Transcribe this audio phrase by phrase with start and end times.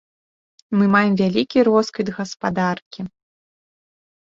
[0.79, 3.01] Мы маем вялікі росквіт гаспадаркі.